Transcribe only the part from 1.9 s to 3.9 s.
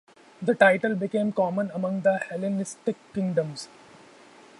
the Hellenistic kingdoms.